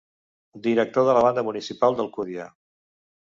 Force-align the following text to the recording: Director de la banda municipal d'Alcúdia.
Director 0.67 1.05
de 1.09 1.13
la 1.17 1.21
banda 1.25 1.43
municipal 1.49 1.99
d'Alcúdia. 2.01 2.49